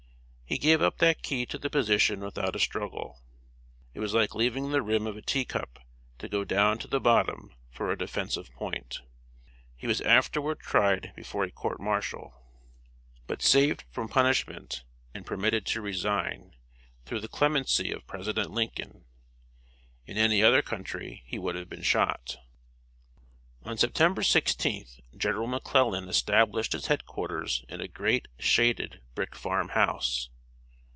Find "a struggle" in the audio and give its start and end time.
2.57-3.21